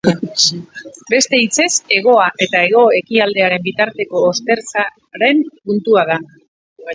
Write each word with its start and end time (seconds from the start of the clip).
Beste 1.13 1.39
hitzez, 1.41 1.67
hegoa 1.97 2.23
eta 2.45 2.61
hego-ekialdearen 2.69 3.67
bitarteko 3.67 4.25
ostertzaren 4.31 5.45
puntua 5.69 6.09
da. 6.13 6.19